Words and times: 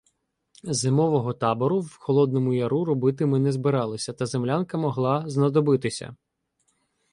Зимового 0.63 1.33
табору 1.33 1.79
в 1.81 1.95
Холодному 1.97 2.53
Яру 2.53 2.85
робити 2.85 3.25
ми 3.25 3.39
не 3.39 3.51
збиралися, 3.51 4.13
та 4.13 4.25
землянка 4.25 4.77
могла 4.77 5.29
знадобитися. 5.29 6.15